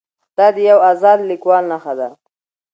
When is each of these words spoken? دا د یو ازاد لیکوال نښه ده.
دا 0.37 0.47
د 0.55 0.57
یو 0.69 0.79
ازاد 0.91 1.19
لیکوال 1.29 1.63
نښه 1.71 1.93
ده. 1.99 2.09